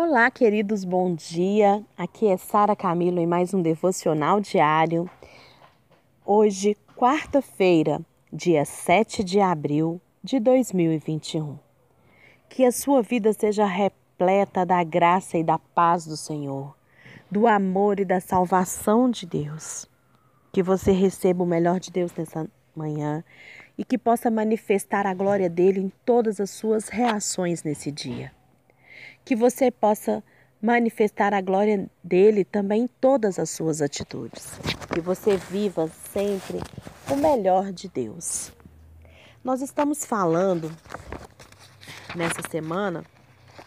Olá, 0.00 0.30
queridos, 0.30 0.84
bom 0.84 1.12
dia. 1.12 1.84
Aqui 1.96 2.28
é 2.28 2.36
Sara 2.36 2.76
Camilo 2.76 3.18
em 3.18 3.26
mais 3.26 3.52
um 3.52 3.60
devocional 3.60 4.40
diário. 4.40 5.10
Hoje, 6.24 6.76
quarta-feira, 6.96 8.00
dia 8.32 8.64
7 8.64 9.24
de 9.24 9.40
abril 9.40 10.00
de 10.22 10.38
2021. 10.38 11.58
Que 12.48 12.64
a 12.64 12.70
sua 12.70 13.02
vida 13.02 13.32
seja 13.32 13.66
repleta 13.66 14.64
da 14.64 14.84
graça 14.84 15.36
e 15.36 15.42
da 15.42 15.58
paz 15.58 16.06
do 16.06 16.16
Senhor, 16.16 16.76
do 17.28 17.48
amor 17.48 17.98
e 17.98 18.04
da 18.04 18.20
salvação 18.20 19.10
de 19.10 19.26
Deus. 19.26 19.84
Que 20.52 20.62
você 20.62 20.92
receba 20.92 21.42
o 21.42 21.46
melhor 21.46 21.80
de 21.80 21.90
Deus 21.90 22.14
nessa 22.14 22.48
manhã 22.72 23.24
e 23.76 23.84
que 23.84 23.98
possa 23.98 24.30
manifestar 24.30 25.08
a 25.08 25.12
glória 25.12 25.50
dele 25.50 25.80
em 25.80 25.92
todas 26.04 26.40
as 26.40 26.50
suas 26.50 26.88
reações 26.88 27.64
nesse 27.64 27.90
dia 27.90 28.37
que 29.28 29.36
você 29.36 29.70
possa 29.70 30.24
manifestar 30.58 31.34
a 31.34 31.42
glória 31.42 31.86
dele 32.02 32.46
também 32.46 32.84
em 32.84 32.86
todas 32.86 33.38
as 33.38 33.50
suas 33.50 33.82
atitudes. 33.82 34.58
Que 34.90 35.02
você 35.02 35.36
viva 35.36 35.86
sempre 36.14 36.62
o 37.12 37.14
melhor 37.14 37.70
de 37.70 37.90
Deus. 37.90 38.50
Nós 39.44 39.60
estamos 39.60 40.06
falando 40.06 40.74
nessa 42.16 42.40
semana 42.50 43.04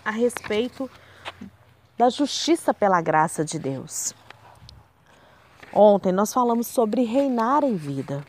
a 0.04 0.10
respeito 0.10 0.90
da 1.96 2.10
justiça 2.10 2.74
pela 2.74 3.00
graça 3.00 3.46
de 3.46 3.60
Deus. 3.60 4.16
Ontem 5.72 6.12
nós 6.12 6.34
falamos 6.34 6.66
sobre 6.66 7.04
reinar 7.04 7.64
em 7.64 7.76
vida. 7.76 8.26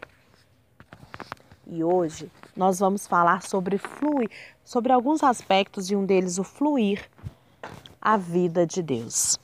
E 1.66 1.82
hoje 1.82 2.30
nós 2.54 2.78
vamos 2.78 3.06
falar 3.06 3.42
sobre 3.42 3.78
fluir, 3.78 4.30
sobre 4.62 4.92
alguns 4.92 5.22
aspectos 5.22 5.90
e 5.90 5.96
um 5.96 6.04
deles 6.04 6.38
o 6.38 6.44
fluir 6.44 7.08
a 8.02 8.16
vida 8.16 8.66
de 8.66 8.82
Deus. 8.82 9.38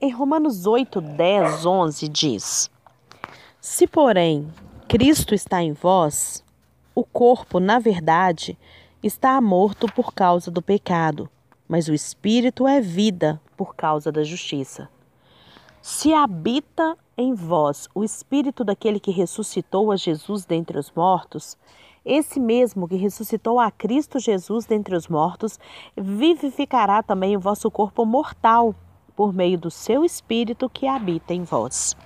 Em 0.00 0.10
Romanos 0.10 0.66
8, 0.66 1.00
10, 1.00 1.64
11 1.64 2.08
diz: 2.08 2.70
Se, 3.60 3.86
porém, 3.86 4.52
Cristo 4.88 5.32
está 5.32 5.62
em 5.62 5.72
vós, 5.72 6.42
o 6.92 7.04
corpo, 7.04 7.60
na 7.60 7.78
verdade, 7.78 8.58
está 9.00 9.40
morto 9.40 9.86
por 9.94 10.12
causa 10.12 10.50
do 10.50 10.60
pecado, 10.60 11.30
mas 11.68 11.88
o 11.88 11.94
espírito 11.94 12.66
é 12.66 12.80
vida 12.80 13.40
por 13.56 13.76
causa 13.76 14.10
da 14.10 14.24
justiça. 14.24 14.88
Se 15.80 16.12
habita 16.12 16.98
em 17.16 17.32
vós 17.32 17.88
o 17.94 18.02
espírito 18.02 18.64
daquele 18.64 18.98
que 18.98 19.12
ressuscitou 19.12 19.92
a 19.92 19.96
Jesus 19.96 20.44
dentre 20.44 20.78
os 20.78 20.90
mortos, 20.90 21.56
esse 22.04 22.38
mesmo 22.38 22.86
que 22.86 22.96
ressuscitou 22.96 23.58
a 23.58 23.70
Cristo 23.70 24.18
Jesus 24.18 24.66
dentre 24.66 24.94
os 24.94 25.08
mortos, 25.08 25.58
vivificará 25.96 27.02
também 27.02 27.36
o 27.36 27.40
vosso 27.40 27.70
corpo 27.70 28.04
mortal, 28.04 28.74
por 29.16 29.32
meio 29.32 29.56
do 29.56 29.70
seu 29.70 30.04
espírito 30.04 30.68
que 30.68 30.86
habita 30.86 31.32
em 31.32 31.44
vós. 31.44 31.96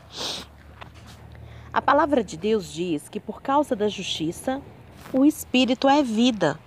A 1.72 1.82
palavra 1.82 2.22
de 2.22 2.36
Deus 2.36 2.72
diz 2.72 3.08
que 3.08 3.18
por 3.18 3.42
causa 3.42 3.74
da 3.74 3.88
justiça, 3.88 4.62
o 5.12 5.24
espírito 5.24 5.88
é 5.88 6.02
vida. 6.02 6.58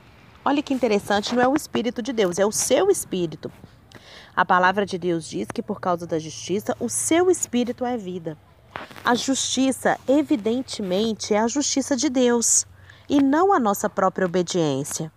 Olha 0.43 0.61
que 0.61 0.73
interessante, 0.73 1.35
não 1.35 1.43
é 1.43 1.47
o 1.47 1.55
espírito 1.55 2.01
de 2.01 2.11
Deus, 2.11 2.39
é 2.39 2.45
o 2.45 2.51
seu 2.51 2.89
espírito. 2.89 3.51
A 4.35 4.43
palavra 4.43 4.85
de 4.85 4.97
Deus 4.97 5.29
diz 5.29 5.47
que 5.51 5.61
por 5.61 5.79
causa 5.79 6.07
da 6.07 6.17
justiça, 6.17 6.75
o 6.79 6.89
seu 6.89 7.29
espírito 7.29 7.85
é 7.85 7.95
vida. 7.97 8.37
A 9.05 9.13
justiça, 9.13 9.99
evidentemente, 10.07 11.33
é 11.33 11.39
a 11.39 11.47
justiça 11.47 11.95
de 11.95 12.09
Deus 12.09 12.65
e 13.11 13.21
não 13.21 13.51
a 13.51 13.59
nossa 13.59 13.89
própria 13.89 14.25
obediência. 14.25 15.11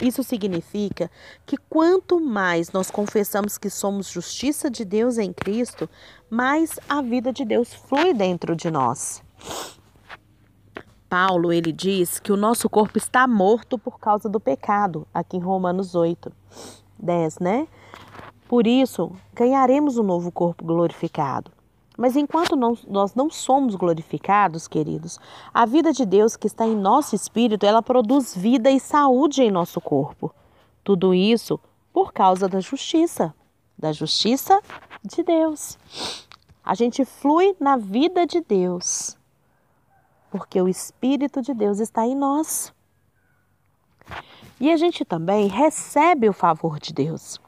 Isso 0.00 0.22
significa 0.22 1.10
que 1.44 1.56
quanto 1.56 2.20
mais 2.20 2.70
nós 2.70 2.88
confessamos 2.88 3.58
que 3.58 3.68
somos 3.68 4.08
justiça 4.08 4.70
de 4.70 4.84
Deus 4.84 5.18
em 5.18 5.32
Cristo, 5.32 5.90
mais 6.30 6.78
a 6.88 7.02
vida 7.02 7.32
de 7.32 7.44
Deus 7.44 7.74
flui 7.74 8.14
dentro 8.14 8.54
de 8.54 8.70
nós. 8.70 9.24
Paulo, 11.08 11.52
ele 11.52 11.72
diz 11.72 12.20
que 12.20 12.30
o 12.30 12.36
nosso 12.36 12.70
corpo 12.70 12.96
está 12.96 13.26
morto 13.26 13.76
por 13.76 13.98
causa 13.98 14.28
do 14.28 14.38
pecado, 14.38 15.04
aqui 15.12 15.36
em 15.36 15.40
Romanos 15.40 15.96
8, 15.96 16.32
10, 16.96 17.40
né? 17.40 17.66
Por 18.48 18.68
isso, 18.68 19.10
ganharemos 19.34 19.98
um 19.98 20.04
novo 20.04 20.30
corpo 20.30 20.64
glorificado. 20.64 21.50
Mas 21.96 22.16
enquanto 22.16 22.56
não, 22.56 22.76
nós 22.88 23.14
não 23.14 23.28
somos 23.30 23.74
glorificados, 23.74 24.66
queridos, 24.66 25.18
a 25.52 25.66
vida 25.66 25.92
de 25.92 26.06
Deus 26.06 26.36
que 26.36 26.46
está 26.46 26.66
em 26.66 26.74
nosso 26.74 27.14
espírito, 27.14 27.66
ela 27.66 27.82
produz 27.82 28.34
vida 28.34 28.70
e 28.70 28.80
saúde 28.80 29.42
em 29.42 29.50
nosso 29.50 29.80
corpo. 29.80 30.34
Tudo 30.82 31.12
isso 31.14 31.60
por 31.92 32.12
causa 32.12 32.48
da 32.48 32.60
justiça, 32.60 33.34
da 33.78 33.92
justiça 33.92 34.60
de 35.04 35.22
Deus. 35.22 35.78
A 36.64 36.74
gente 36.74 37.04
flui 37.04 37.56
na 37.60 37.76
vida 37.76 38.26
de 38.26 38.40
Deus, 38.40 39.18
porque 40.30 40.60
o 40.60 40.68
Espírito 40.68 41.42
de 41.42 41.52
Deus 41.52 41.80
está 41.80 42.06
em 42.06 42.14
nós. 42.14 42.72
E 44.60 44.70
a 44.70 44.76
gente 44.76 45.04
também 45.04 45.48
recebe 45.48 46.28
o 46.28 46.32
favor 46.32 46.78
de 46.78 46.92
Deus. 46.92 47.40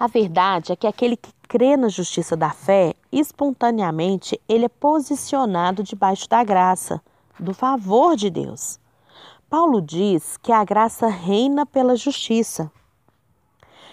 A 0.00 0.06
verdade 0.06 0.72
é 0.72 0.76
que 0.76 0.86
aquele 0.86 1.14
que 1.14 1.30
crê 1.46 1.76
na 1.76 1.90
justiça 1.90 2.34
da 2.34 2.48
fé, 2.48 2.94
espontaneamente 3.12 4.40
ele 4.48 4.64
é 4.64 4.68
posicionado 4.68 5.82
debaixo 5.82 6.26
da 6.26 6.42
graça, 6.42 7.02
do 7.38 7.52
favor 7.52 8.16
de 8.16 8.30
Deus. 8.30 8.80
Paulo 9.50 9.82
diz 9.82 10.38
que 10.38 10.52
a 10.52 10.64
graça 10.64 11.06
reina 11.06 11.66
pela 11.66 11.96
justiça. 11.96 12.72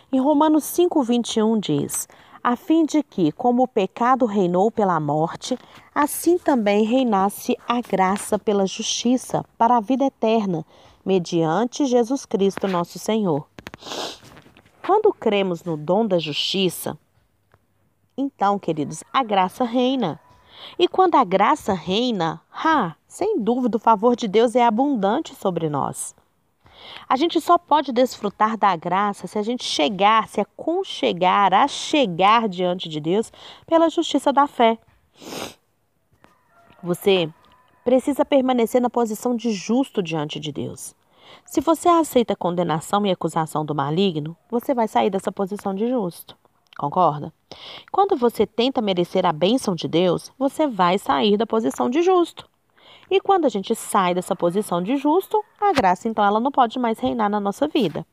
Em 0.10 0.22
Romanos 0.22 0.64
5:21 0.64 1.60
diz: 1.60 2.08
a 2.42 2.56
fim 2.56 2.86
de 2.86 3.04
que, 3.04 3.30
como 3.34 3.64
o 3.64 3.68
pecado 3.68 4.26
reinou 4.26 4.72
pela 4.72 5.02
morte, 5.02 5.60
assim 5.94 6.38
também 6.38 6.86
reinasse 6.86 7.58
a 7.68 7.82
graça 7.82 8.40
pela 8.40 8.66
justiça 8.66 9.44
para 9.58 9.76
a 9.76 9.82
vida 9.82 10.06
eterna, 10.06 10.66
mediante 11.06 11.86
Jesus 11.86 12.26
Cristo, 12.26 12.66
nosso 12.66 12.98
Senhor. 12.98 13.46
Quando 14.88 15.12
cremos 15.12 15.66
no 15.66 15.76
dom 15.76 16.08
da 16.08 16.18
justiça, 16.18 16.98
então, 18.18 18.58
queridos, 18.58 19.04
a 19.12 19.22
graça 19.22 19.66
reina. 19.66 20.18
E 20.80 20.88
quando 20.88 21.16
a 21.16 21.26
graça 21.26 21.74
reina, 21.74 22.40
ha, 22.50 22.96
sem 23.06 23.38
dúvida 23.38 23.76
o 23.76 23.82
favor 23.82 24.16
de 24.16 24.30
Deus 24.30 24.56
é 24.56 24.64
abundante 24.64 25.36
sobre 25.36 25.68
nós. 25.68 26.16
A 27.06 27.18
gente 27.18 27.42
só 27.42 27.58
pode 27.58 27.92
desfrutar 27.92 28.58
da 28.58 28.74
graça 28.78 29.28
se 29.28 29.38
a 29.38 29.42
gente 29.42 29.66
chegar, 29.66 30.30
se 30.30 30.40
aconchegar, 30.40 31.54
a 31.54 31.68
chegar 31.68 32.48
diante 32.48 32.88
de 32.88 33.02
Deus 33.02 33.30
pela 33.66 33.90
justiça 33.90 34.32
da 34.32 34.48
fé. 34.48 34.78
Você 36.82 37.30
precisa 37.84 38.24
permanecer 38.24 38.82
na 38.82 38.90
posição 38.90 39.36
de 39.36 39.52
justo 39.52 40.02
diante 40.02 40.40
de 40.40 40.54
Deus. 40.54 40.96
Se 41.46 41.62
você 41.62 41.88
aceita 41.88 42.34
a 42.34 42.36
condenação 42.36 43.06
e 43.06 43.12
acusação 43.12 43.66
do 43.66 43.76
maligno, 43.76 44.36
você 44.50 44.74
vai 44.74 44.88
sair 44.88 45.10
dessa 45.10 45.32
posição 45.32 45.74
de 45.74 45.88
justo. 45.88 46.36
Concorda? 46.78 47.34
Quando 47.92 48.16
você 48.16 48.46
tenta 48.46 48.82
merecer 48.82 49.26
a 49.26 49.32
bênção 49.32 49.74
de 49.74 49.88
Deus, 49.88 50.32
você 50.38 50.68
vai 50.68 50.98
sair 50.98 51.38
da 51.38 51.48
posição 51.48 51.90
de 51.90 52.02
justo. 52.02 52.48
E 53.10 53.20
quando 53.22 53.46
a 53.46 53.50
gente 53.50 53.74
sai 53.74 54.14
dessa 54.14 54.36
posição 54.36 54.82
de 54.82 54.98
justo, 54.98 55.44
a 55.60 55.72
graça 55.72 56.08
então 56.08 56.24
ela 56.24 56.40
não 56.40 56.52
pode 56.52 56.78
mais 56.78 57.00
reinar 57.00 57.30
na 57.30 57.40
nossa 57.40 57.68
vida. 57.68 58.06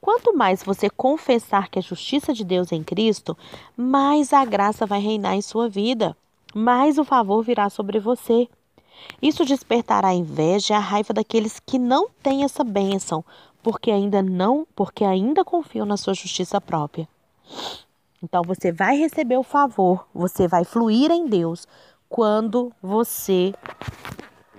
Quanto 0.00 0.36
mais 0.36 0.62
você 0.62 0.90
confessar 0.90 1.70
que 1.70 1.78
a 1.78 1.82
justiça 1.82 2.34
de 2.34 2.44
Deus 2.44 2.70
em 2.70 2.84
Cristo, 2.84 3.36
mais 3.74 4.34
a 4.34 4.44
graça 4.44 4.84
vai 4.84 5.00
reinar 5.00 5.34
em 5.34 5.40
sua 5.40 5.66
vida, 5.66 6.14
mais 6.54 6.98
o 6.98 7.04
favor 7.04 7.42
virá 7.42 7.70
sobre 7.70 7.98
você. 7.98 8.46
Isso 9.20 9.44
despertará 9.44 10.08
a 10.08 10.14
inveja 10.14 10.74
e 10.74 10.76
a 10.76 10.80
raiva 10.80 11.12
daqueles 11.14 11.60
que 11.60 11.78
não 11.78 12.08
têm 12.22 12.44
essa 12.44 12.62
bênção, 12.62 13.24
porque 13.62 13.90
ainda 13.90 14.22
não, 14.22 14.66
porque 14.74 15.04
ainda 15.04 15.44
confiam 15.44 15.86
na 15.86 15.96
sua 15.96 16.14
justiça 16.14 16.60
própria. 16.60 17.08
Então 18.22 18.42
você 18.42 18.72
vai 18.72 18.96
receber 18.96 19.36
o 19.36 19.42
favor, 19.42 20.06
você 20.14 20.48
vai 20.48 20.64
fluir 20.64 21.10
em 21.10 21.26
Deus 21.26 21.66
quando 22.08 22.72
você 22.82 23.54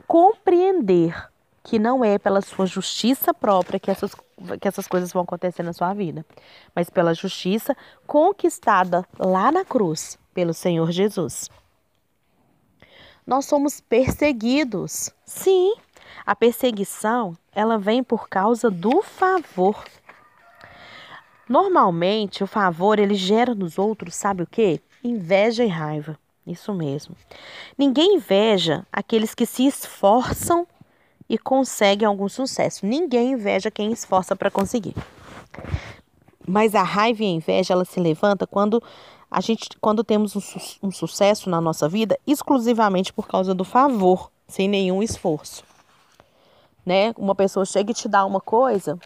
compreender 0.08 1.30
que 1.64 1.80
não 1.80 2.06
é 2.06 2.20
pela 2.20 2.42
sua 2.42 2.68
justiça 2.68 3.34
própria 3.34 3.80
que 3.80 3.90
essas, 3.90 4.14
que 4.62 4.68
essas 4.68 4.88
coisas 4.88 5.12
vão 5.12 5.24
acontecer 5.24 5.64
na 5.64 5.74
sua 5.74 5.94
vida, 5.94 6.24
mas 6.76 6.92
pela 6.92 7.14
justiça 7.14 7.76
conquistada 8.06 9.04
lá 9.18 9.52
na 9.52 9.66
cruz 9.66 10.20
pelo 10.34 10.54
Senhor 10.54 10.92
Jesus 10.92 11.50
nós 13.26 13.46
somos 13.46 13.82
perseguidos. 13.82 15.10
Sim, 15.26 15.76
a 16.26 16.36
perseguição, 16.36 17.36
ela 17.52 17.78
vem 17.78 18.04
por 18.04 18.30
causa 18.30 18.70
do 18.70 19.02
favor. 19.02 19.84
Normalmente, 21.48 22.44
o 22.44 22.48
favor 22.48 23.00
ele 23.00 23.16
gera 23.16 23.54
nos 23.54 23.78
outros, 23.78 24.16
sabe 24.16 24.44
o 24.44 24.48
que? 24.48 24.82
Inveja 25.04 25.64
e 25.64 25.68
raiva. 25.68 26.18
Isso 26.46 26.74
mesmo. 26.74 27.16
Ninguém 27.78 28.16
inveja 28.16 28.86
aqueles 28.92 29.34
que 29.34 29.46
se 29.46 29.66
esforçam 29.66 30.68
e 31.28 31.38
conseguem 31.38 32.08
algum 32.08 32.30
sucesso. 32.30 32.86
Ninguém 32.86 33.32
inveja 33.32 33.72
quem 33.72 33.92
esforça 33.92 34.36
para 34.36 34.52
conseguir. 34.52 34.96
Mas 36.48 36.76
a 36.76 36.84
raiva 36.84 37.24
e 37.24 37.26
a 37.26 37.30
inveja, 37.30 37.74
ela 37.74 37.86
se 37.86 38.00
levanta 38.00 38.46
quando 38.46 38.82
a 39.30 39.42
gente, 39.42 39.70
quando 39.82 40.04
temos 40.04 40.36
um, 40.36 40.40
su 40.40 40.60
um 40.82 40.92
sucesso 40.92 41.50
na 41.50 41.60
nossa 41.60 41.90
vida, 41.90 42.18
exclusivamente 42.26 43.12
por 43.12 43.28
causa 43.28 43.54
do 43.54 43.64
favor, 43.64 44.32
sem 44.48 44.68
nenhum 44.68 45.02
esforço. 45.02 45.64
Né? 46.86 47.14
Uma 47.18 47.36
pessoa 47.36 47.66
chega 47.66 47.92
e 47.92 47.96
te 47.96 48.08
dá 48.08 48.26
uma 48.26 48.40
coisa, 48.40 49.00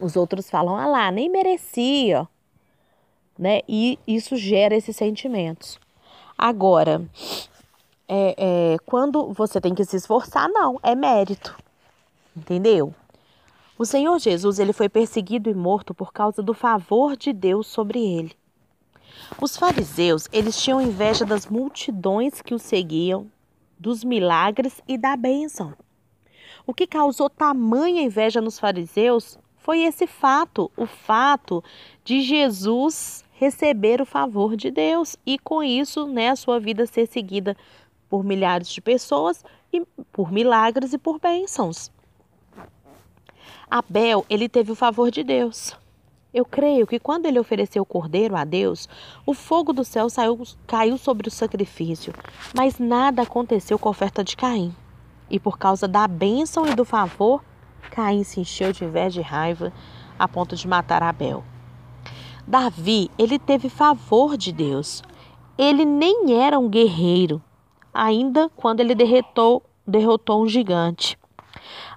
os 0.00 0.16
outros 0.16 0.50
falam, 0.50 0.76
ah 0.76 0.86
lá, 0.86 1.10
nem 1.10 1.30
merecia. 1.30 2.28
Né? 3.38 3.60
E 3.68 3.98
isso 4.06 4.36
gera 4.36 4.74
esses 4.74 4.96
sentimentos. 4.96 5.78
Agora, 6.36 7.00
é, 8.08 8.34
é, 8.36 8.76
quando 8.84 9.32
você 9.32 9.60
tem 9.60 9.74
que 9.74 9.84
se 9.84 9.96
esforçar, 9.96 10.48
não, 10.48 10.78
é 10.82 10.94
mérito. 10.94 11.56
Entendeu? 12.36 12.94
O 13.78 13.86
Senhor 13.86 14.18
Jesus 14.18 14.58
ele 14.58 14.72
foi 14.72 14.88
perseguido 14.88 15.48
e 15.48 15.54
morto 15.54 15.94
por 15.94 16.12
causa 16.12 16.42
do 16.42 16.52
favor 16.52 17.16
de 17.16 17.32
Deus 17.32 17.66
sobre 17.66 18.00
ele. 18.00 18.41
Os 19.40 19.56
fariseus 19.56 20.28
eles 20.32 20.60
tinham 20.60 20.80
inveja 20.80 21.24
das 21.24 21.46
multidões 21.46 22.40
que 22.42 22.54
o 22.54 22.58
seguiam, 22.58 23.30
dos 23.78 24.04
milagres 24.04 24.80
e 24.86 24.96
da 24.96 25.16
bênção. 25.16 25.74
O 26.66 26.72
que 26.72 26.86
causou 26.86 27.28
tamanha 27.28 28.02
inveja 28.02 28.40
nos 28.40 28.58
fariseus 28.58 29.38
foi 29.56 29.80
esse 29.80 30.06
fato, 30.06 30.70
o 30.76 30.86
fato 30.86 31.62
de 32.04 32.20
Jesus 32.20 33.24
receber 33.32 34.00
o 34.00 34.06
favor 34.06 34.56
de 34.56 34.70
Deus 34.70 35.16
e 35.26 35.38
com 35.38 35.62
isso, 35.62 36.06
né, 36.06 36.30
a 36.30 36.36
sua 36.36 36.60
vida 36.60 36.86
ser 36.86 37.06
seguida 37.06 37.56
por 38.08 38.22
milhares 38.22 38.68
de 38.68 38.80
pessoas 38.80 39.44
e 39.72 39.84
por 40.12 40.30
milagres 40.30 40.92
e 40.92 40.98
por 40.98 41.18
bênçãos. 41.18 41.90
Abel, 43.68 44.24
ele 44.28 44.48
teve 44.48 44.70
o 44.70 44.76
favor 44.76 45.10
de 45.10 45.24
Deus. 45.24 45.74
Eu 46.32 46.46
creio 46.46 46.86
que 46.86 46.98
quando 46.98 47.26
ele 47.26 47.38
ofereceu 47.38 47.82
o 47.82 47.86
cordeiro 47.86 48.34
a 48.34 48.42
Deus, 48.42 48.88
o 49.26 49.34
fogo 49.34 49.70
do 49.70 49.84
céu 49.84 50.08
saiu, 50.08 50.40
caiu 50.66 50.96
sobre 50.96 51.28
o 51.28 51.30
sacrifício, 51.30 52.10
mas 52.56 52.78
nada 52.78 53.20
aconteceu 53.20 53.78
com 53.78 53.88
a 53.88 53.90
oferta 53.90 54.24
de 54.24 54.34
Caim. 54.34 54.74
E 55.28 55.38
por 55.38 55.58
causa 55.58 55.86
da 55.86 56.08
bênção 56.08 56.66
e 56.66 56.74
do 56.74 56.86
favor, 56.86 57.44
Caim 57.90 58.24
se 58.24 58.40
encheu 58.40 58.72
de 58.72 58.82
inveja 58.82 59.20
e 59.20 59.24
raiva 59.24 59.70
a 60.18 60.26
ponto 60.26 60.56
de 60.56 60.66
matar 60.66 61.02
Abel. 61.02 61.44
Davi, 62.46 63.10
ele 63.18 63.38
teve 63.38 63.68
favor 63.68 64.38
de 64.38 64.52
Deus. 64.52 65.02
Ele 65.58 65.84
nem 65.84 66.40
era 66.42 66.58
um 66.58 66.68
guerreiro, 66.68 67.42
ainda 67.92 68.48
quando 68.56 68.80
ele 68.80 68.94
derretou, 68.94 69.62
derrotou 69.86 70.42
um 70.42 70.48
gigante. 70.48 71.18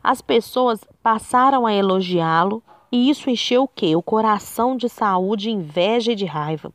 As 0.03 0.21
pessoas 0.21 0.81
passaram 1.01 1.65
a 1.65 1.73
elogiá-lo 1.73 2.61
e 2.95 3.09
isso 3.09 3.29
encheu 3.29 3.63
o 3.63 3.67
quê? 3.67 3.93
O 3.93 4.01
coração 4.01 4.77
de 4.77 4.87
saúde, 4.87 5.51
inveja 5.51 6.13
e 6.13 6.15
de 6.15 6.23
raiva. 6.23 6.71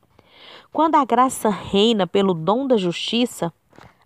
Quando 0.71 0.97
a 0.97 1.05
graça 1.07 1.49
reina 1.49 2.07
pelo 2.07 2.35
dom 2.35 2.67
da 2.67 2.77
justiça, 2.77 3.51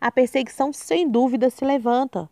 a 0.00 0.12
perseguição 0.12 0.72
sem 0.72 1.10
dúvida 1.10 1.50
se 1.50 1.64
levanta. 1.64 2.30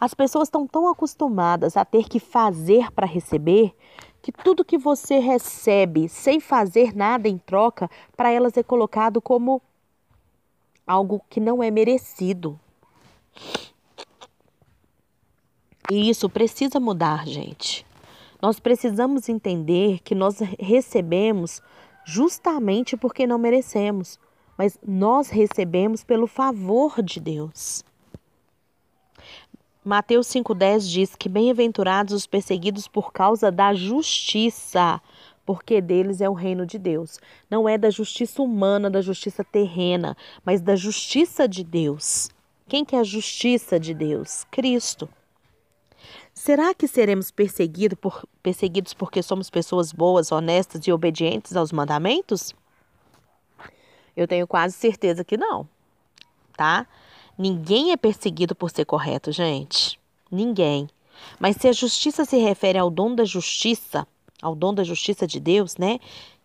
As 0.00 0.14
pessoas 0.14 0.48
estão 0.48 0.66
tão 0.66 0.88
acostumadas 0.88 1.76
a 1.76 1.84
ter 1.84 2.08
que 2.08 2.18
fazer 2.18 2.90
para 2.90 3.06
receber 3.06 3.74
que 4.22 4.32
tudo 4.32 4.64
que 4.64 4.78
você 4.78 5.18
recebe 5.18 6.08
sem 6.08 6.40
fazer 6.40 6.96
nada 6.96 7.28
em 7.28 7.36
troca, 7.36 7.90
para 8.16 8.30
elas 8.30 8.56
é 8.56 8.62
colocado 8.62 9.20
como 9.20 9.60
algo 10.86 11.20
que 11.28 11.38
não 11.38 11.62
é 11.62 11.70
merecido. 11.70 12.58
E 15.90 16.08
isso 16.08 16.30
precisa 16.30 16.80
mudar, 16.80 17.26
gente. 17.26 17.87
Nós 18.40 18.60
precisamos 18.60 19.28
entender 19.28 20.00
que 20.00 20.14
nós 20.14 20.38
recebemos 20.58 21.60
justamente 22.04 22.96
porque 22.96 23.26
não 23.26 23.38
merecemos, 23.38 24.18
mas 24.56 24.78
nós 24.86 25.28
recebemos 25.28 26.04
pelo 26.04 26.26
favor 26.26 27.02
de 27.02 27.20
Deus. 27.20 27.84
Mateus 29.84 30.26
5,10 30.28 30.80
diz 30.88 31.16
que 31.16 31.28
bem-aventurados 31.28 32.12
os 32.14 32.26
perseguidos 32.26 32.86
por 32.86 33.12
causa 33.12 33.50
da 33.50 33.74
justiça, 33.74 35.00
porque 35.46 35.80
deles 35.80 36.20
é 36.20 36.28
o 36.28 36.34
reino 36.34 36.66
de 36.66 36.78
Deus. 36.78 37.18
Não 37.50 37.68
é 37.68 37.78
da 37.78 37.90
justiça 37.90 38.42
humana, 38.42 38.90
da 38.90 39.00
justiça 39.00 39.42
terrena, 39.42 40.16
mas 40.44 40.60
da 40.60 40.76
justiça 40.76 41.48
de 41.48 41.64
Deus. 41.64 42.28
Quem 42.68 42.84
que 42.84 42.94
é 42.94 42.98
a 43.00 43.04
justiça 43.04 43.80
de 43.80 43.94
Deus? 43.94 44.44
Cristo. 44.50 45.08
Será 46.34 46.74
que 46.74 46.86
seremos 46.86 47.30
perseguido 47.30 47.96
por, 47.96 48.24
perseguidos 48.42 48.94
porque 48.94 49.22
somos 49.22 49.50
pessoas 49.50 49.92
boas, 49.92 50.30
honestas 50.30 50.86
e 50.86 50.92
obedientes 50.92 51.56
aos 51.56 51.72
mandamentos? 51.72 52.54
Eu 54.16 54.26
tenho 54.26 54.46
quase 54.46 54.74
certeza 54.74 55.24
que 55.24 55.36
não, 55.36 55.68
tá? 56.56 56.86
Ninguém 57.36 57.92
é 57.92 57.96
perseguido 57.96 58.54
por 58.54 58.70
ser 58.70 58.84
correto, 58.84 59.30
gente. 59.30 59.98
Ninguém. 60.30 60.88
Mas 61.38 61.56
se 61.56 61.68
a 61.68 61.72
justiça 61.72 62.24
se 62.24 62.36
refere 62.36 62.78
ao 62.78 62.90
dom 62.90 63.14
da 63.14 63.24
justiça, 63.24 64.06
ao 64.42 64.54
dom 64.54 64.74
da 64.74 64.84
justiça 64.84 65.26
de 65.26 65.38
Deus, 65.38 65.76
né? 65.76 65.98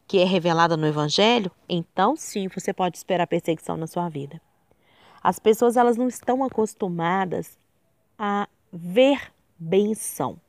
Que 0.07 0.19
é 0.19 0.23
revelada 0.23 0.77
no 0.77 0.85
Evangelho, 0.85 1.51
então 1.67 2.15
sim 2.15 2.47
você 2.47 2.73
pode 2.73 2.97
esperar 2.97 3.25
perseguição 3.25 3.77
na 3.77 3.87
sua 3.87 4.09
vida. 4.09 4.41
As 5.23 5.39
pessoas 5.39 5.77
elas 5.77 5.97
não 5.97 6.07
estão 6.07 6.43
acostumadas 6.43 7.57
a 8.19 8.47
ver 8.71 9.31
benção. 9.57 10.39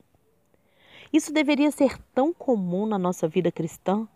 Isso 1.12 1.32
deveria 1.32 1.70
ser 1.70 1.98
tão 2.14 2.32
comum 2.32 2.86
na 2.86 2.98
nossa 2.98 3.28
vida 3.28 3.52
cristã, 3.52 4.08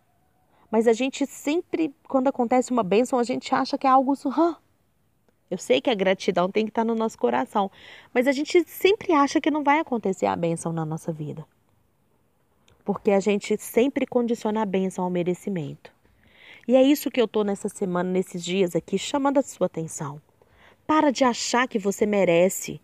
mas 0.71 0.87
a 0.87 0.93
gente 0.93 1.27
sempre, 1.27 1.95
quando 2.09 2.29
acontece 2.29 2.71
uma 2.71 2.83
bênção, 2.83 3.19
a 3.19 3.23
gente 3.23 3.55
acha 3.55 3.79
que 3.79 3.87
é 3.87 3.91
algo 3.91 4.17
surrã. 4.17 4.57
Eu 5.51 5.57
sei 5.57 5.81
que 5.81 5.89
a 5.89 5.95
gratidão 5.95 6.51
tem 6.51 6.65
que 6.65 6.71
estar 6.71 6.85
no 6.85 6.95
nosso 6.95 7.17
coração, 7.17 7.71
mas 8.13 8.27
a 8.27 8.33
gente 8.33 8.63
sempre 8.69 9.13
acha 9.15 9.41
que 9.41 9.51
não 9.51 9.65
vai 9.65 9.79
acontecer 9.79 10.27
a 10.27 10.37
bênção 10.37 10.73
na 10.73 10.85
nossa 10.85 11.11
vida. 11.11 11.47
Porque 12.85 13.11
a 13.11 13.21
gente 13.21 13.57
sempre 13.57 14.07
condiciona 14.07 14.63
a 14.63 14.67
bênção 14.67 15.05
ao 15.05 15.11
merecimento. 15.11 15.93
E 16.67 16.77
é 16.77 16.83
isso 16.83 17.11
que 17.11 17.21
eu 17.21 17.25
estou 17.25 17.45
nessa 17.45 17.69
semana, 17.69 18.11
nesses 18.11 18.45
dias 18.45 18.77
aqui, 18.77 18.99
chamando 18.99 19.39
a 19.39 19.43
sua 19.43 19.67
atenção. 19.67 20.21
Para 20.87 21.11
de 21.11 21.25
achar 21.25 21.67
que 21.67 21.79
você 21.79 22.05
merece, 22.05 22.81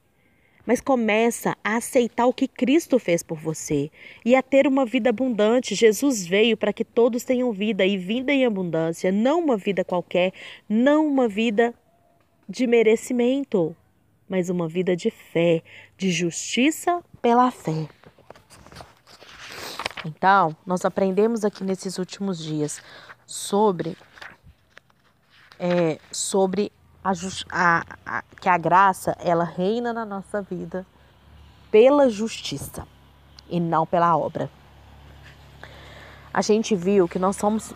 mas 0.67 0.81
começa 0.81 1.57
a 1.63 1.77
aceitar 1.77 2.27
o 2.27 2.33
que 2.33 2.49
Cristo 2.49 2.99
fez 2.99 3.23
por 3.23 3.39
você 3.39 3.91
e 4.25 4.35
a 4.35 4.43
ter 4.43 4.67
uma 4.67 4.87
vida 4.87 5.11
abundante. 5.11 5.75
Jesus 5.75 6.27
veio 6.27 6.57
para 6.57 6.73
que 6.73 6.85
todos 6.85 7.25
tenham 7.25 7.53
vida 7.53 7.85
e 7.85 7.97
vida 7.97 8.33
em 8.33 8.47
abundância, 8.47 9.13
não 9.13 9.41
uma 9.41 9.57
vida 9.57 9.85
qualquer, 9.85 10.33
não 10.69 11.07
uma 11.07 11.29
vida 11.29 11.75
de 12.49 12.67
merecimento, 12.67 13.77
mas 14.29 14.49
uma 14.49 14.69
vida 14.69 14.97
de 14.97 15.11
fé, 15.11 15.63
de 15.97 16.11
justiça 16.11 17.03
pela 17.21 17.51
fé. 17.51 17.89
Então, 20.05 20.55
nós 20.67 20.85
aprendemos 20.85 21.45
aqui 21.45 21.65
nesses 21.65 21.99
últimos 21.99 22.39
dias 22.39 22.83
sobre 23.27 23.97
é, 25.59 25.99
sobre 26.11 26.71
a, 27.05 27.13
a, 27.51 27.85
a, 28.07 28.23
que 28.41 28.49
a 28.49 28.57
graça 28.57 29.15
ela 29.21 29.45
reina 29.45 29.93
na 29.93 30.07
nossa 30.07 30.41
vida 30.41 30.87
pela 31.71 32.09
justiça 32.09 32.87
e 33.49 33.61
não 33.61 33.87
pela 33.87 34.17
obra. 34.17 34.51
A 36.33 36.41
gente 36.41 36.75
viu 36.75 37.07
que 37.07 37.19
nós 37.19 37.37
somos, 37.37 37.75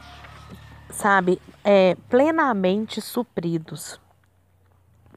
sabe, 0.91 1.41
é, 1.63 1.95
plenamente 2.09 3.01
supridos 3.01 4.01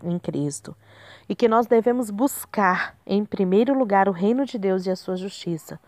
em 0.03 0.19
Cristo 0.19 0.75
e 1.29 1.35
que 1.35 1.47
nós 1.47 1.65
devemos 1.65 2.09
buscar 2.09 2.95
em 3.05 3.23
primeiro 3.23 3.73
lugar 3.73 4.09
o 4.09 4.11
reino 4.11 4.45
de 4.45 4.57
Deus 4.59 4.85
e 4.85 4.91
a 4.91 4.95
sua 4.95 5.15
justiça. 5.15 5.79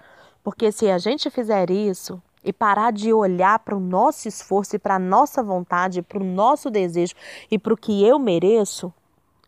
Porque 0.44 0.72
se 0.72 0.90
a 0.90 0.98
gente 0.98 1.30
fizer 1.30 1.70
isso 1.70 2.22
e 2.44 2.52
parar 2.52 2.92
de 2.92 3.14
olhar 3.14 3.60
para 3.60 3.76
o 3.76 3.80
nosso 3.80 4.28
esforço 4.28 4.76
e 4.76 4.80
para 4.80 4.96
a 4.96 5.00
nossa 5.00 5.42
vontade, 5.42 6.02
para 6.02 6.20
o 6.20 6.26
nosso 6.26 6.70
desejo 6.70 7.16
e 7.50 7.58
para 7.58 7.74
o 7.74 7.78
que 7.78 8.06
eu 8.06 8.20
mereço, 8.20 8.94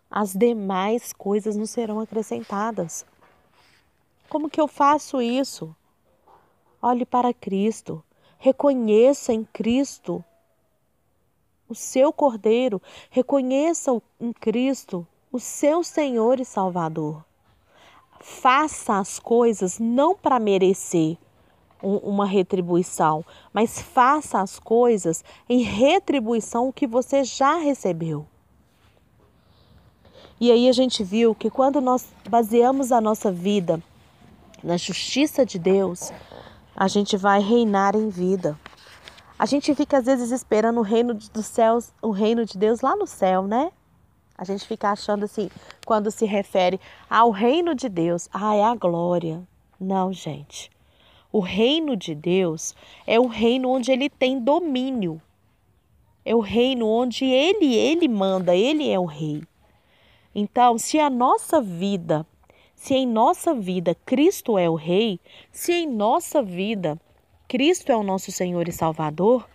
as 0.09 0.33
demais 0.33 1.11
coisas 1.11 1.55
não 1.55 1.65
serão 1.65 1.99
acrescentadas. 1.99 3.05
Como 4.29 4.49
que 4.49 4.61
eu 4.61 4.67
faço 4.67 5.21
isso? 5.21 5.75
Olhe 6.81 7.05
para 7.05 7.33
Cristo, 7.33 8.03
reconheça 8.37 9.33
em 9.33 9.43
Cristo 9.43 10.23
o 11.67 11.73
seu 11.73 12.13
Cordeiro, 12.13 12.81
reconheça 13.09 13.91
em 14.19 14.31
Cristo 14.31 15.05
o 15.31 15.39
seu 15.39 15.83
Senhor 15.83 16.39
e 16.39 16.45
Salvador. 16.45 17.25
Faça 18.21 18.97
as 18.99 19.19
coisas 19.19 19.79
não 19.79 20.15
para 20.15 20.39
merecer 20.39 21.17
uma 21.85 22.25
retribuição, 22.25 23.23
mas 23.53 23.79
faça 23.79 24.41
as 24.41 24.59
coisas 24.59 25.23
em 25.47 25.61
retribuição 25.61 26.71
que 26.71 26.87
você 26.87 27.23
já 27.23 27.55
recebeu. 27.55 28.25
E 30.39 30.51
aí 30.51 30.67
a 30.67 30.73
gente 30.73 31.03
viu 31.03 31.33
que 31.33 31.49
quando 31.49 31.79
nós 31.79 32.07
baseamos 32.29 32.91
a 32.91 32.99
nossa 32.99 33.31
vida 33.31 33.81
na 34.63 34.75
justiça 34.75 35.45
de 35.45 35.59
Deus, 35.59 36.11
a 36.75 36.87
gente 36.87 37.15
vai 37.15 37.39
reinar 37.39 37.95
em 37.95 38.09
vida. 38.09 38.59
A 39.37 39.45
gente 39.45 39.73
fica 39.75 39.97
às 39.97 40.05
vezes 40.05 40.31
esperando 40.31 40.79
o 40.79 40.83
reino 40.83 41.13
dos 41.13 41.45
céus, 41.45 41.93
o 42.01 42.11
reino 42.11 42.45
de 42.45 42.57
Deus 42.57 42.81
lá 42.81 42.95
no 42.95 43.05
céu, 43.07 43.43
né? 43.43 43.71
A 44.37 44.43
gente 44.43 44.67
fica 44.67 44.89
achando 44.89 45.23
assim, 45.23 45.49
quando 45.85 46.11
se 46.11 46.25
refere 46.25 46.79
ao 47.09 47.31
reino 47.31 47.73
de 47.73 47.87
Deus, 47.87 48.27
ah, 48.33 48.55
é 48.55 48.63
a 48.63 48.75
glória. 48.75 49.41
Não, 49.79 50.11
gente. 50.11 50.74
O 51.35 51.41
reino 51.41 51.97
de 51.97 52.15
Deus 52.15 52.73
é 53.05 53.19
o 53.19 53.27
reino 53.27 53.69
onde 53.69 53.91
ele 53.91 54.09
tem 54.09 54.39
domínio. 54.39 55.21
É 56.23 56.33
o 56.33 56.39
reino 56.39 56.87
onde 56.87 57.25
ele, 57.25 57.75
ele 57.75 58.07
manda, 58.07 58.55
ele 58.55 58.89
é 58.89 58.97
o 58.97 59.03
rei. 59.03 59.43
Então, 60.33 60.77
se 60.77 60.97
a 60.97 61.09
nossa 61.09 61.59
vida 61.59 62.25
se 62.73 62.93
em 62.93 63.05
nossa 63.05 63.53
vida 63.53 63.97
Cristo 64.05 64.57
é 64.57 64.69
o 64.69 64.75
Rei, 64.75 65.19
se 65.51 65.73
em 65.73 65.85
nossa 65.85 66.41
vida 66.41 66.97
Cristo 67.49 67.91
é 67.91 67.97
o 67.97 68.03
nosso 68.03 68.31
Senhor 68.31 68.69
e 68.69 68.71
Salvador, 68.71 69.45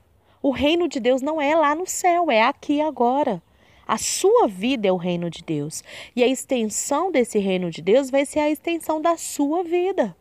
o 0.43 0.51
reino 0.51 0.87
de 0.87 1.01
Deus 1.01 1.23
não 1.23 1.41
é 1.41 1.57
lá 1.57 1.75
no 1.75 1.87
céu, 1.87 2.31
é 2.31 2.43
aqui 2.43 2.83
agora. 2.83 3.43
A 3.89 3.97
sua 3.97 4.47
vida 4.47 4.87
é 4.87 4.93
o 4.93 4.99
reino 4.99 5.31
de 5.31 5.43
Deus. 5.43 5.83
E 6.15 6.23
a 6.23 6.29
extensão 6.29 7.11
desse 7.11 7.39
reino 7.39 7.71
de 7.71 7.81
Deus 7.81 8.11
vai 8.11 8.27
ser 8.27 8.41
a 8.41 8.51
extensão 8.51 9.01
da 9.01 9.17
sua 9.17 9.65
vida. 9.65 10.15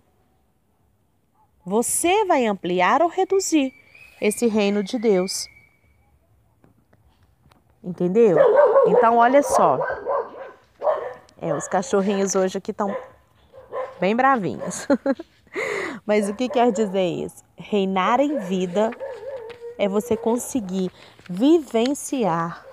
Você 1.69 2.25
vai 2.25 2.47
ampliar 2.47 3.03
ou 3.03 3.07
reduzir 3.07 3.71
esse 4.19 4.47
reino 4.47 4.81
de 4.81 4.97
Deus. 4.97 5.47
Entendeu? 7.83 8.37
Então, 8.87 9.17
olha 9.17 9.43
só. 9.43 9.77
É, 11.39 11.53
os 11.53 11.67
cachorrinhos 11.67 12.33
hoje 12.33 12.57
aqui 12.57 12.71
estão 12.71 12.91
bem 13.99 14.15
bravinhos. 14.15 14.87
Mas 16.07 16.27
o 16.27 16.33
que 16.33 16.49
quer 16.49 16.71
dizer 16.71 17.05
isso? 17.05 17.43
Reinar 17.55 18.19
em 18.19 18.39
vida 18.39 18.89
é 19.77 19.87
você 19.87 20.17
conseguir 20.17 20.91
vivenciar, 21.29 22.65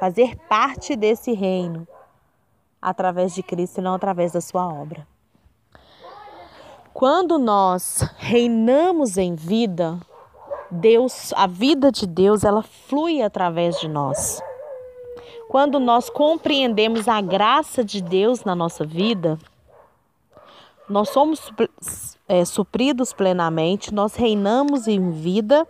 fazer 0.00 0.34
parte 0.48 0.96
desse 0.96 1.32
reino 1.34 1.86
através 2.82 3.32
de 3.32 3.44
Cristo 3.44 3.78
e 3.78 3.80
não 3.80 3.94
através 3.94 4.32
da 4.32 4.40
sua 4.40 4.66
obra. 4.66 5.13
Quando 6.94 7.40
nós 7.40 8.08
reinamos 8.18 9.18
em 9.18 9.34
vida, 9.34 9.98
Deus, 10.70 11.32
a 11.34 11.44
vida 11.44 11.90
de 11.90 12.06
Deus, 12.06 12.44
ela 12.44 12.62
flui 12.62 13.20
através 13.20 13.80
de 13.80 13.88
nós. 13.88 14.40
Quando 15.48 15.80
nós 15.80 16.08
compreendemos 16.08 17.08
a 17.08 17.20
graça 17.20 17.82
de 17.82 18.00
Deus 18.00 18.44
na 18.44 18.54
nossa 18.54 18.86
vida, 18.86 19.36
nós 20.88 21.08
somos 21.08 21.52
é, 22.28 22.44
supridos 22.44 23.12
plenamente, 23.12 23.92
nós 23.92 24.14
reinamos 24.14 24.86
em 24.86 25.10
vida 25.10 25.66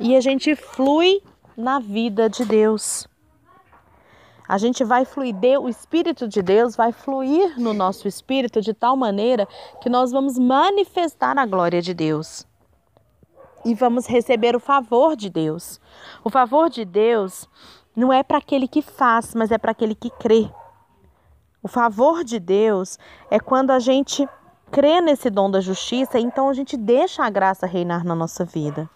e 0.00 0.16
a 0.16 0.22
gente 0.22 0.56
flui 0.56 1.22
na 1.54 1.80
vida 1.80 2.30
de 2.30 2.46
Deus. 2.46 3.06
A 4.48 4.58
gente 4.58 4.84
vai 4.84 5.04
fluir, 5.04 5.34
o 5.60 5.68
Espírito 5.68 6.26
de 6.28 6.42
Deus 6.42 6.76
vai 6.76 6.92
fluir 6.92 7.58
no 7.58 7.72
nosso 7.72 8.08
espírito 8.08 8.60
de 8.60 8.74
tal 8.74 8.96
maneira 8.96 9.46
que 9.80 9.88
nós 9.88 10.10
vamos 10.10 10.38
manifestar 10.38 11.38
a 11.38 11.46
glória 11.46 11.80
de 11.80 11.94
Deus 11.94 12.46
e 13.64 13.74
vamos 13.74 14.06
receber 14.06 14.56
o 14.56 14.60
favor 14.60 15.16
de 15.16 15.30
Deus. 15.30 15.80
O 16.24 16.30
favor 16.30 16.68
de 16.68 16.84
Deus 16.84 17.48
não 17.94 18.12
é 18.12 18.22
para 18.22 18.38
aquele 18.38 18.66
que 18.66 18.82
faz, 18.82 19.34
mas 19.34 19.50
é 19.50 19.58
para 19.58 19.70
aquele 19.70 19.94
que 19.94 20.10
crê. 20.10 20.50
O 21.62 21.68
favor 21.68 22.24
de 22.24 22.40
Deus 22.40 22.98
é 23.30 23.38
quando 23.38 23.70
a 23.70 23.78
gente 23.78 24.28
crê 24.70 25.00
nesse 25.00 25.30
dom 25.30 25.50
da 25.50 25.60
justiça, 25.60 26.18
então 26.18 26.48
a 26.48 26.54
gente 26.54 26.76
deixa 26.76 27.24
a 27.24 27.30
graça 27.30 27.66
reinar 27.66 28.04
na 28.04 28.14
nossa 28.14 28.44
vida. 28.44 28.90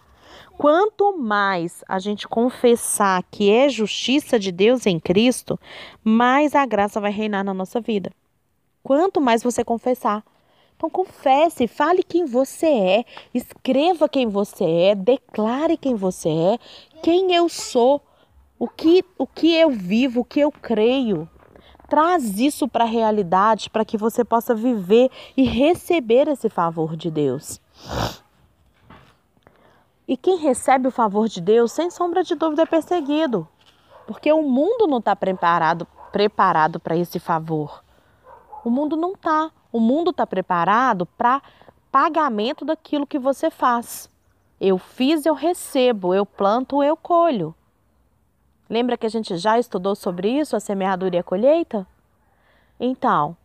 Quanto 0.57 1.17
mais 1.17 1.83
a 1.87 1.99
gente 1.99 2.27
confessar 2.27 3.23
que 3.29 3.51
é 3.51 3.69
justiça 3.69 4.39
de 4.39 4.51
Deus 4.51 4.85
em 4.85 4.99
Cristo, 4.99 5.59
mais 6.03 6.55
a 6.55 6.65
graça 6.65 6.99
vai 6.99 7.11
reinar 7.11 7.43
na 7.43 7.53
nossa 7.53 7.79
vida. 7.79 8.11
Quanto 8.83 9.21
mais 9.21 9.43
você 9.43 9.63
confessar. 9.63 10.23
Então 10.75 10.89
confesse, 10.89 11.67
fale 11.67 12.03
quem 12.03 12.25
você 12.25 12.67
é, 12.67 13.05
escreva 13.33 14.07
quem 14.07 14.27
você 14.27 14.63
é, 14.63 14.95
declare 14.95 15.75
quem 15.75 15.95
você 15.95 16.29
é, 16.29 16.59
quem 17.01 17.33
eu 17.33 17.49
sou 17.49 18.01
o 18.59 18.67
que, 18.67 19.03
o 19.17 19.25
que 19.25 19.55
eu 19.55 19.69
vivo, 19.69 20.21
o 20.21 20.25
que 20.25 20.39
eu 20.39 20.51
creio. 20.51 21.29
Traz 21.89 22.39
isso 22.39 22.67
para 22.67 22.83
a 22.83 22.87
realidade 22.87 23.69
para 23.69 23.85
que 23.85 23.97
você 23.97 24.23
possa 24.23 24.53
viver 24.53 25.09
e 25.35 25.43
receber 25.43 26.27
esse 26.27 26.49
favor 26.49 26.95
de 26.95 27.09
Deus. 27.09 27.61
E 30.07 30.15
quem 30.15 30.37
recebe 30.37 30.87
o 30.87 30.91
favor 30.91 31.27
de 31.27 31.41
Deus, 31.41 31.71
sem 31.71 31.89
sombra 31.89 32.23
de 32.23 32.33
dúvida, 32.35 32.61
é 32.61 32.65
perseguido. 32.65 33.47
Porque 34.05 34.31
o 34.31 34.41
mundo 34.41 34.87
não 34.87 34.99
está 34.99 35.15
preparado 35.15 35.85
preparado 36.11 36.79
para 36.79 36.95
esse 36.95 37.19
favor. 37.19 37.83
O 38.63 38.69
mundo 38.69 38.95
não 38.95 39.11
está. 39.11 39.51
O 39.71 39.79
mundo 39.79 40.11
está 40.11 40.25
preparado 40.25 41.05
para 41.05 41.41
pagamento 41.91 42.65
daquilo 42.65 43.05
que 43.05 43.19
você 43.19 43.49
faz. 43.51 44.09
Eu 44.59 44.77
fiz, 44.77 45.25
eu 45.25 45.33
recebo. 45.33 46.13
Eu 46.13 46.25
planto, 46.25 46.81
eu 46.81 46.97
colho. 46.97 47.53
Lembra 48.69 48.97
que 48.97 49.05
a 49.05 49.09
gente 49.09 49.37
já 49.37 49.59
estudou 49.59 49.95
sobre 49.95 50.29
isso, 50.29 50.55
a 50.55 50.59
semeadura 50.59 51.15
e 51.15 51.19
a 51.19 51.23
colheita? 51.23 51.87
Então, 52.79 53.37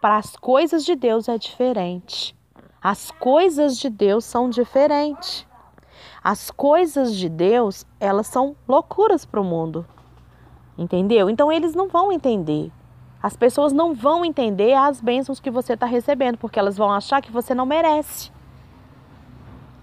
para 0.00 0.16
as 0.16 0.36
coisas 0.36 0.84
de 0.84 0.96
Deus 0.96 1.28
é 1.28 1.38
diferente. 1.38 2.36
As 2.82 3.10
coisas 3.10 3.78
de 3.78 3.88
Deus 3.88 4.24
são 4.24 4.50
diferentes. 4.50 5.46
As 6.24 6.50
coisas 6.50 7.14
de 7.14 7.28
Deus, 7.28 7.84
elas 8.00 8.26
são 8.26 8.56
loucuras 8.66 9.26
para 9.26 9.38
o 9.38 9.44
mundo. 9.44 9.86
Entendeu? 10.78 11.28
Então 11.28 11.52
eles 11.52 11.74
não 11.74 11.86
vão 11.86 12.10
entender. 12.10 12.72
As 13.22 13.36
pessoas 13.36 13.74
não 13.74 13.94
vão 13.94 14.24
entender 14.24 14.72
as 14.72 15.02
bênçãos 15.02 15.38
que 15.38 15.50
você 15.50 15.74
está 15.74 15.84
recebendo, 15.84 16.38
porque 16.38 16.58
elas 16.58 16.78
vão 16.78 16.90
achar 16.90 17.20
que 17.20 17.30
você 17.30 17.54
não 17.54 17.66
merece. 17.66 18.32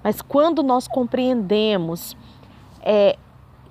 Mas 0.04 0.20
quando 0.20 0.64
nós 0.64 0.88
compreendemos 0.88 2.18
é, 2.82 3.20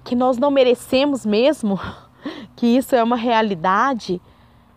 que 0.05 0.15
nós 0.15 0.39
não 0.39 0.53
merecemos 0.53 1.27
mesmo, 1.27 1.79
que 2.55 2.69
isso 2.69 2.95
é 2.95 3.03
uma 3.03 3.17
realidade, 3.17 4.23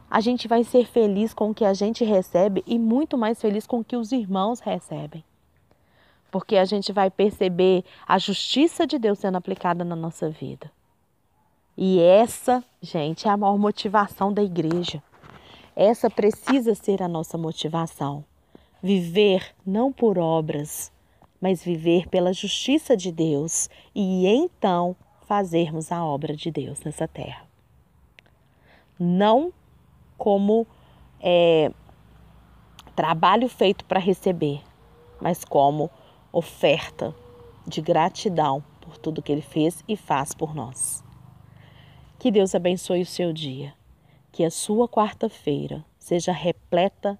a 0.10 0.20
gente 0.20 0.48
vai 0.48 0.64
ser 0.64 0.88
feliz 0.88 1.32
com 1.32 1.52
o 1.52 1.54
que 1.54 1.64
a 1.64 1.76
gente 1.76 2.04
recebe 2.04 2.64
e 2.66 2.80
muito 2.80 3.20
mais 3.20 3.40
feliz 3.40 3.68
com 3.68 3.82
o 3.82 3.84
que 3.84 3.96
os 3.96 4.12
irmãos 4.12 4.60
recebem. 4.60 5.24
Porque 6.34 6.58
a 6.58 6.66
gente 6.66 6.92
vai 6.92 7.12
perceber 7.12 7.86
a 8.08 8.18
justiça 8.18 8.88
de 8.88 8.98
Deus 8.98 9.20
sendo 9.20 9.38
aplicada 9.38 9.86
na 9.86 9.96
nossa 9.96 10.32
vida. 10.32 10.72
E 11.78 12.00
essa, 12.00 12.64
gente, 12.82 13.28
é 13.28 13.30
a 13.30 13.38
maior 13.38 13.56
motivação 13.56 14.34
da 14.34 14.42
igreja. 14.42 15.00
Essa 15.76 16.10
precisa 16.10 16.74
ser 16.74 17.04
a 17.04 17.08
nossa 17.08 17.38
motivação. 17.38 18.26
Viver 18.82 19.54
não 19.64 19.94
por 19.94 20.18
obras, 20.18 20.92
mas 21.40 21.64
viver 21.64 22.10
pela 22.10 22.34
justiça 22.34 22.98
de 22.98 23.12
Deus 23.12 23.70
e 23.94 24.26
então 24.26 24.96
fazermos 25.28 25.92
a 25.92 26.04
obra 26.04 26.36
de 26.36 26.50
Deus 26.50 26.80
nessa 26.80 27.08
terra. 27.08 27.46
Não 28.98 29.54
como 30.18 30.66
é, 31.22 31.72
trabalho 32.96 33.48
feito 33.48 33.86
para 33.86 34.00
receber, 34.00 34.64
mas 35.22 35.46
como 35.46 35.92
oferta 36.34 37.16
de 37.66 37.82
gratidão 37.82 38.62
por 38.82 38.98
tudo 38.98 39.22
que 39.22 39.32
Ele 39.32 39.42
fez 39.42 39.82
e 39.88 39.96
faz 39.96 40.34
por 40.34 40.54
nós. 40.54 41.02
Que 42.20 42.30
Deus 42.30 42.54
abençoe 42.54 43.02
o 43.04 43.06
seu 43.06 43.32
dia, 43.32 43.74
que 44.32 44.44
a 44.44 44.52
sua 44.52 44.90
quarta-feira 44.90 45.86
seja 45.98 46.34
repleta 46.34 47.18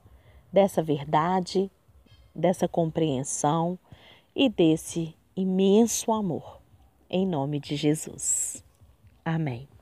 dessa 0.52 0.84
verdade, 0.84 1.72
dessa 2.36 2.68
compreensão 2.68 3.80
e 4.36 4.50
desse 4.50 5.16
imenso 5.36 6.12
amor 6.12 6.64
em 7.14 7.28
nome 7.28 7.60
de 7.60 7.76
Jesus. 7.76 8.64
Amém. 9.24 9.73